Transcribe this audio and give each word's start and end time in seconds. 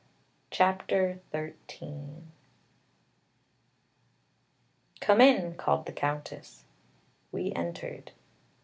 CHAPTER 0.49 1.19
XIII 1.31 2.23
"Come 4.99 5.21
in," 5.21 5.53
called 5.53 5.85
the 5.85 5.93
Countess. 5.93 6.65
We 7.31 7.53
entered. 7.53 8.11